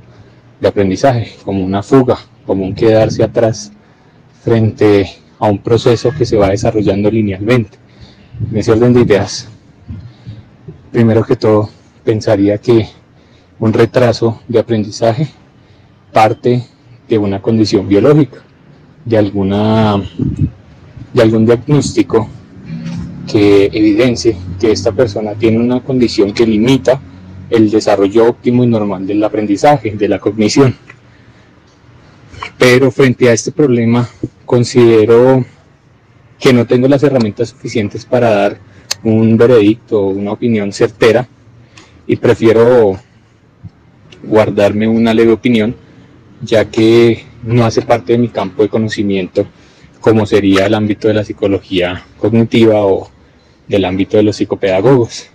de 0.58 0.66
aprendizaje, 0.66 1.30
como 1.44 1.62
una 1.62 1.82
fuga, 1.82 2.16
como 2.46 2.64
un 2.64 2.74
quedarse 2.74 3.22
atrás 3.22 3.70
frente 4.42 5.10
a 5.38 5.50
un 5.50 5.58
proceso 5.58 6.10
que 6.16 6.24
se 6.24 6.38
va 6.38 6.48
desarrollando 6.48 7.10
linealmente. 7.10 7.76
En 8.50 8.56
ese 8.56 8.72
orden 8.72 8.94
de 8.94 9.02
ideas, 9.02 9.46
primero 10.90 11.22
que 11.22 11.36
todo, 11.36 11.68
pensaría 12.02 12.56
que 12.56 12.88
un 13.58 13.74
retraso 13.74 14.40
de 14.48 14.60
aprendizaje 14.60 15.28
parte 16.14 16.64
de 17.06 17.18
una 17.18 17.42
condición 17.42 17.86
biológica, 17.86 18.38
de, 19.04 19.18
alguna, 19.18 20.02
de 21.12 21.22
algún 21.22 21.44
diagnóstico 21.44 22.26
que 23.30 23.66
evidencie 23.66 24.34
que 24.58 24.72
esta 24.72 24.92
persona 24.92 25.34
tiene 25.34 25.58
una 25.58 25.80
condición 25.80 26.32
que 26.32 26.46
limita 26.46 26.98
el 27.50 27.70
desarrollo 27.70 28.26
óptimo 28.26 28.64
y 28.64 28.66
normal 28.66 29.06
del 29.06 29.22
aprendizaje, 29.22 29.92
de 29.92 30.08
la 30.08 30.18
cognición. 30.18 30.76
Pero 32.58 32.90
frente 32.90 33.28
a 33.28 33.32
este 33.32 33.52
problema 33.52 34.08
considero 34.44 35.44
que 36.38 36.52
no 36.52 36.66
tengo 36.66 36.88
las 36.88 37.02
herramientas 37.02 37.50
suficientes 37.50 38.04
para 38.04 38.30
dar 38.30 38.58
un 39.02 39.36
veredicto 39.36 40.00
o 40.00 40.08
una 40.08 40.32
opinión 40.32 40.72
certera 40.72 41.28
y 42.06 42.16
prefiero 42.16 42.98
guardarme 44.22 44.88
una 44.88 45.14
leve 45.14 45.32
opinión 45.32 45.74
ya 46.42 46.64
que 46.64 47.24
no 47.42 47.64
hace 47.64 47.82
parte 47.82 48.12
de 48.12 48.18
mi 48.18 48.28
campo 48.28 48.62
de 48.62 48.68
conocimiento 48.68 49.46
como 50.00 50.26
sería 50.26 50.66
el 50.66 50.74
ámbito 50.74 51.08
de 51.08 51.14
la 51.14 51.24
psicología 51.24 52.04
cognitiva 52.18 52.84
o 52.84 53.10
del 53.66 53.86
ámbito 53.86 54.18
de 54.18 54.22
los 54.22 54.36
psicopedagogos. 54.36 55.30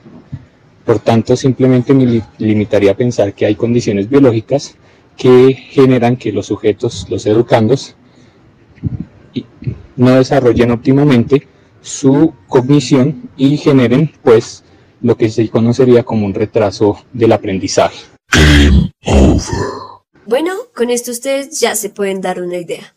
Por 0.89 0.97
tanto, 0.97 1.35
simplemente 1.35 1.93
me 1.93 2.23
limitaría 2.39 2.93
a 2.93 2.97
pensar 2.97 3.35
que 3.35 3.45
hay 3.45 3.53
condiciones 3.53 4.09
biológicas 4.09 4.75
que 5.15 5.53
generan 5.53 6.17
que 6.17 6.31
los 6.31 6.47
sujetos, 6.47 7.05
los 7.11 7.27
educandos, 7.27 7.95
no 9.95 10.15
desarrollen 10.15 10.71
óptimamente 10.71 11.47
su 11.79 12.33
cognición 12.47 13.29
y 13.37 13.57
generen 13.57 14.11
pues 14.23 14.63
lo 14.99 15.15
que 15.15 15.29
se 15.29 15.47
conocería 15.49 16.01
como 16.01 16.25
un 16.25 16.33
retraso 16.33 16.97
del 17.13 17.33
aprendizaje. 17.33 18.05
Bueno, 20.25 20.53
con 20.75 20.89
esto 20.89 21.11
ustedes 21.11 21.59
ya 21.59 21.75
se 21.75 21.91
pueden 21.91 22.19
dar 22.19 22.41
una 22.41 22.57
idea. 22.57 22.95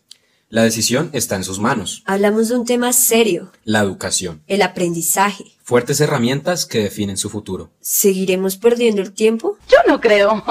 La 0.53 0.61
decisión 0.61 1.09
está 1.13 1.35
en 1.35 1.43
sus 1.43 1.57
manos. 1.57 2.03
Hablamos 2.05 2.49
de 2.49 2.55
un 2.55 2.63
tema 2.63 2.93
serio. 2.93 3.51
La 3.63 3.79
educación. 3.79 4.43
El 4.45 4.61
aprendizaje. 4.61 5.45
Fuertes 5.63 5.99
herramientas 5.99 6.67
que 6.67 6.77
definen 6.77 7.17
su 7.17 7.31
futuro. 7.31 7.71
¿Seguiremos 7.81 8.57
perdiendo 8.57 9.01
el 9.01 9.13
tiempo? 9.13 9.57
Yo 9.67 9.77
no 9.87 9.99
creo. 9.99 10.43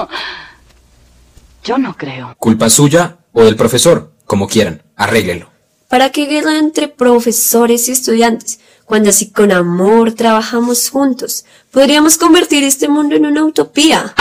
Yo 1.63 1.77
no 1.77 1.95
creo. 1.95 2.35
Culpa 2.37 2.69
suya 2.69 3.19
o 3.31 3.45
del 3.45 3.55
profesor, 3.55 4.11
como 4.25 4.49
quieran. 4.49 4.83
Arréglenlo. 4.97 5.49
¿Para 5.87 6.11
qué 6.11 6.25
guerra 6.25 6.57
entre 6.57 6.89
profesores 6.89 7.87
y 7.87 7.93
estudiantes? 7.93 8.59
Cuando 8.83 9.09
así 9.09 9.31
con 9.31 9.53
amor 9.53 10.11
trabajamos 10.11 10.89
juntos, 10.89 11.45
podríamos 11.71 12.17
convertir 12.17 12.65
este 12.65 12.89
mundo 12.89 13.15
en 13.15 13.25
una 13.25 13.45
utopía. 13.45 14.13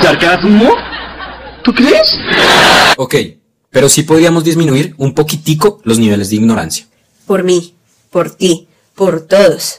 ¿Sarcasmo? 0.00 0.70
¿Tú 1.62 1.74
crees? 1.74 2.16
Ok, 2.96 3.14
pero 3.76 3.90
sí 3.90 4.04
podríamos 4.04 4.42
disminuir 4.42 4.94
un 4.96 5.12
poquitico 5.12 5.80
los 5.84 5.98
niveles 5.98 6.30
de 6.30 6.36
ignorancia. 6.36 6.86
Por 7.26 7.44
mí, 7.44 7.74
por 8.10 8.30
ti, 8.30 8.68
por 8.94 9.20
todos. 9.20 9.76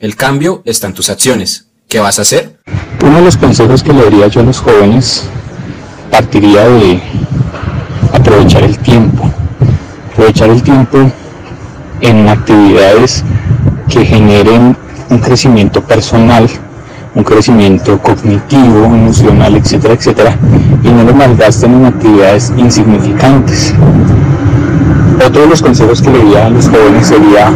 El 0.00 0.16
cambio 0.16 0.60
está 0.64 0.88
en 0.88 0.94
tus 0.94 1.10
acciones. 1.10 1.68
¿Qué 1.86 2.00
vas 2.00 2.18
a 2.18 2.22
hacer? 2.22 2.58
Uno 3.04 3.18
de 3.18 3.24
los 3.24 3.36
consejos 3.36 3.84
que 3.84 3.92
le 3.92 4.02
daría 4.02 4.26
yo 4.26 4.40
a 4.40 4.42
los 4.42 4.58
jóvenes 4.58 5.28
partiría 6.10 6.68
de 6.68 7.00
aprovechar 8.12 8.64
el 8.64 8.76
tiempo. 8.80 9.32
Aprovechar 10.10 10.50
el 10.50 10.60
tiempo 10.64 11.12
en 12.00 12.28
actividades 12.28 13.22
que 13.88 14.04
generen 14.04 14.76
un 15.08 15.18
crecimiento 15.20 15.86
personal 15.86 16.50
un 17.18 17.24
crecimiento 17.24 17.98
cognitivo, 17.98 18.84
emocional, 18.84 19.56
etcétera, 19.56 19.94
etcétera, 19.94 20.36
y 20.84 20.88
no 20.88 21.02
lo 21.02 21.12
malgasten 21.12 21.74
en 21.74 21.86
actividades 21.86 22.52
insignificantes. 22.56 23.74
Otro 25.26 25.42
de 25.42 25.48
los 25.48 25.60
consejos 25.60 26.00
que 26.00 26.10
le 26.10 26.18
daría 26.18 26.46
a 26.46 26.50
los 26.50 26.68
jóvenes 26.68 27.08
sería 27.08 27.50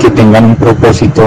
que 0.00 0.10
tengan 0.10 0.44
un 0.44 0.56
propósito 0.56 1.22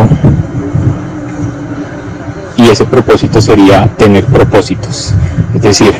y 2.57 2.67
ese 2.67 2.83
propósito 2.83 3.39
sería 3.39 3.87
tener 3.95 4.25
propósitos, 4.25 5.13
es 5.55 5.61
decir, 5.61 5.93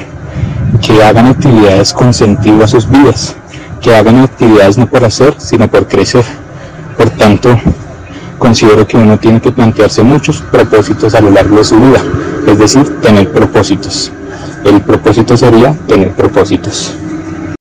que 0.81 1.01
hagan 1.01 1.27
actividades 1.27 1.93
con 1.93 2.13
sentido 2.13 2.61
a 2.65 2.67
sus 2.67 2.89
vidas, 2.89 3.37
que 3.79 3.95
hagan 3.95 4.19
actividades 4.19 4.77
no 4.77 4.85
por 4.85 5.05
hacer, 5.05 5.35
sino 5.37 5.69
por 5.69 5.87
crecer. 5.87 6.25
Por 6.97 7.09
tanto, 7.11 7.57
considero 8.41 8.87
que 8.87 8.97
uno 8.97 9.19
tiene 9.19 9.39
que 9.39 9.51
plantearse 9.51 10.01
muchos 10.01 10.41
propósitos 10.41 11.13
a 11.13 11.21
lo 11.21 11.29
largo 11.29 11.57
de 11.57 11.63
su 11.63 11.75
vida, 11.75 12.03
es 12.47 12.57
decir, 12.57 12.99
tener 12.99 13.31
propósitos. 13.31 14.11
El 14.65 14.81
propósito 14.81 15.37
sería 15.37 15.77
tener 15.87 16.15
propósitos. 16.15 16.97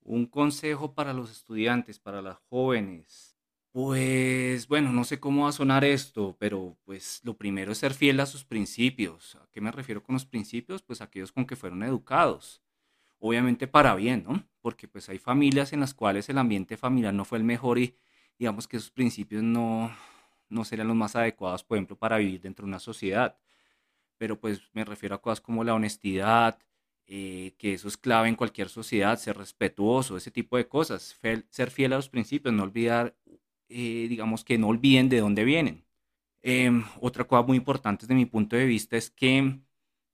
Un 0.03 0.25
consejo 0.25 0.95
para 0.95 1.13
los 1.13 1.29
estudiantes, 1.29 1.99
para 1.99 2.23
las 2.23 2.37
jóvenes, 2.49 3.37
pues 3.71 4.67
bueno, 4.67 4.91
no 4.91 5.03
sé 5.03 5.19
cómo 5.19 5.43
va 5.43 5.49
a 5.49 5.53
sonar 5.53 5.85
esto, 5.85 6.35
pero 6.39 6.75
pues 6.83 7.21
lo 7.23 7.37
primero 7.37 7.71
es 7.71 7.77
ser 7.77 7.93
fiel 7.93 8.19
a 8.19 8.25
sus 8.25 8.43
principios. 8.43 9.35
¿A 9.35 9.47
qué 9.51 9.61
me 9.61 9.71
refiero 9.71 10.01
con 10.01 10.13
los 10.13 10.25
principios? 10.25 10.81
Pues 10.81 10.99
aquellos 11.01 11.31
con 11.31 11.45
que 11.45 11.55
fueron 11.55 11.83
educados. 11.83 12.63
Obviamente 13.19 13.67
para 13.67 13.93
bien, 13.93 14.25
¿no? 14.27 14.43
Porque 14.61 14.87
pues 14.87 15.09
hay 15.09 15.19
familias 15.19 15.73
en 15.73 15.79
las 15.81 15.93
cuales 15.93 16.27
el 16.27 16.39
ambiente 16.39 16.75
familiar 16.75 17.13
no 17.13 17.23
fue 17.23 17.37
el 17.37 17.43
mejor 17.43 17.77
y 17.77 17.95
digamos 18.39 18.67
que 18.67 18.77
esos 18.77 18.89
principios 18.89 19.43
no, 19.43 19.91
no 20.51 20.65
serían 20.65 20.87
los 20.87 20.97
más 20.97 21.15
adecuados, 21.15 21.63
por 21.63 21.77
ejemplo, 21.77 21.97
para 21.97 22.17
vivir 22.17 22.41
dentro 22.41 22.65
de 22.65 22.69
una 22.69 22.79
sociedad. 22.79 23.37
Pero 24.17 24.39
pues 24.39 24.61
me 24.73 24.85
refiero 24.85 25.15
a 25.15 25.21
cosas 25.21 25.41
como 25.41 25.63
la 25.63 25.73
honestidad, 25.75 26.59
eh, 27.07 27.55
que 27.57 27.73
eso 27.73 27.87
es 27.87 27.97
clave 27.97 28.29
en 28.29 28.35
cualquier 28.35 28.69
sociedad, 28.69 29.17
ser 29.19 29.37
respetuoso, 29.37 30.17
ese 30.17 30.31
tipo 30.31 30.57
de 30.57 30.67
cosas, 30.67 31.19
ser 31.49 31.71
fiel 31.71 31.93
a 31.93 31.97
los 31.97 32.09
principios, 32.09 32.53
no 32.53 32.63
olvidar, 32.63 33.15
eh, 33.69 34.07
digamos 34.09 34.43
que 34.45 34.57
no 34.57 34.67
olviden 34.67 35.09
de 35.09 35.19
dónde 35.19 35.43
vienen. 35.43 35.85
Em, 36.43 36.83
otra 37.01 37.25
cosa 37.25 37.43
muy 37.45 37.57
importante 37.57 38.05
desde 38.05 38.15
mi 38.15 38.25
punto 38.25 38.55
de 38.55 38.65
vista 38.65 38.97
es 38.97 39.09
que 39.11 39.59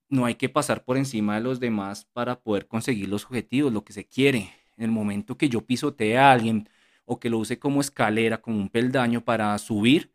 no 0.09 0.25
hay 0.25 0.35
que 0.35 0.49
pasar 0.49 0.83
por 0.85 0.97
encima 0.97 1.35
de 1.35 1.41
los 1.41 1.59
demás 1.59 2.05
para 2.13 2.41
poder 2.41 2.67
conseguir 2.67 3.09
los 3.09 3.25
objetivos, 3.25 3.73
lo 3.73 3.83
que 3.83 3.93
se 3.93 4.07
quiere. 4.07 4.51
En 4.77 4.83
el 4.85 4.91
momento 4.91 5.37
que 5.37 5.49
yo 5.49 5.65
pisotee 5.65 6.17
a 6.17 6.31
alguien 6.31 6.69
o 7.05 7.19
que 7.19 7.29
lo 7.29 7.39
use 7.39 7.59
como 7.59 7.81
escalera, 7.81 8.41
como 8.41 8.57
un 8.59 8.69
peldaño 8.69 9.23
para 9.23 9.57
subir, 9.59 10.11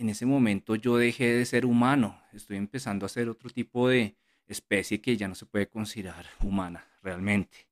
en 0.00 0.08
ese 0.08 0.24
momento 0.24 0.76
yo 0.76 0.96
dejé 0.96 1.34
de 1.34 1.44
ser 1.44 1.66
humano. 1.66 2.18
Estoy 2.32 2.56
empezando 2.56 3.04
a 3.04 3.10
ser 3.10 3.28
otro 3.28 3.50
tipo 3.50 3.88
de 3.88 4.16
especie 4.46 5.00
que 5.00 5.16
ya 5.16 5.28
no 5.28 5.34
se 5.34 5.44
puede 5.44 5.68
considerar 5.68 6.26
humana 6.42 6.88
realmente. 7.02 7.68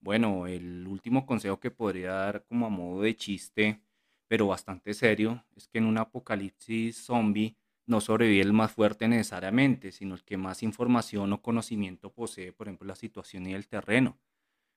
Bueno, 0.00 0.46
el 0.46 0.86
último 0.86 1.24
consejo 1.24 1.58
que 1.58 1.70
podría 1.70 2.12
dar 2.12 2.44
como 2.44 2.66
a 2.66 2.68
modo 2.68 3.02
de 3.02 3.16
chiste, 3.16 3.80
pero 4.28 4.46
bastante 4.46 4.92
serio, 4.92 5.42
es 5.56 5.66
que 5.66 5.78
en 5.78 5.86
un 5.86 5.96
apocalipsis 5.96 6.96
zombie 6.96 7.56
no 7.86 8.02
sobrevive 8.02 8.42
el 8.42 8.52
más 8.52 8.72
fuerte 8.72 9.08
necesariamente, 9.08 9.90
sino 9.90 10.14
el 10.14 10.24
que 10.24 10.36
más 10.36 10.62
información 10.62 11.32
o 11.32 11.40
conocimiento 11.40 12.12
posee, 12.12 12.52
por 12.52 12.68
ejemplo, 12.68 12.86
la 12.86 12.94
situación 12.94 13.46
y 13.46 13.54
el 13.54 13.66
terreno. 13.66 14.18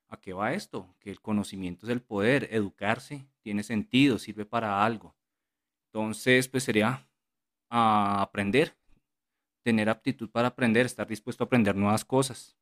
¿A 0.08 0.22
qué 0.22 0.32
va 0.32 0.54
esto? 0.54 0.96
Que 1.02 1.12
el 1.12 1.20
conocimiento 1.20 1.86
es 1.86 1.92
el 1.92 2.02
poder, 2.02 2.48
educarse 2.52 3.28
tiene 3.42 3.64
sentido, 3.64 4.18
sirve 4.20 4.46
para 4.46 4.86
algo. 4.86 5.16
Entonces, 5.94 6.48
pues 6.48 6.64
sería 6.64 7.06
a 7.70 8.22
aprender, 8.22 8.78
tener 9.64 9.90
aptitud 9.90 10.30
para 10.32 10.50
aprender, 10.50 10.86
estar 10.86 11.08
dispuesto 11.08 11.44
a 11.44 11.48
aprender 11.48 11.76
nuevas 11.76 12.06
cosas. 12.06 12.58